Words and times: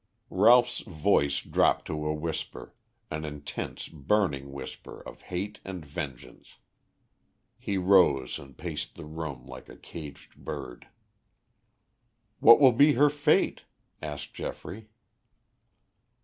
Ralph's 0.31 0.79
voice 0.79 1.41
dropped 1.41 1.85
to 1.85 2.07
a 2.07 2.11
whisper, 2.15 2.73
an 3.11 3.23
intense, 3.23 3.87
burning 3.87 4.51
whisper 4.51 4.99
of 5.07 5.21
hate 5.21 5.59
and 5.63 5.85
vengeance. 5.85 6.55
He 7.59 7.77
rose 7.77 8.39
and 8.39 8.57
paced 8.57 8.95
the 8.95 9.05
room 9.05 9.45
like 9.45 9.69
a 9.69 9.77
caged 9.77 10.35
bird. 10.43 10.87
"What 12.39 12.59
will 12.59 12.73
be 12.73 12.93
her 12.93 13.11
fate?" 13.11 13.65
asked 14.01 14.33
Geoffrey. 14.33 14.89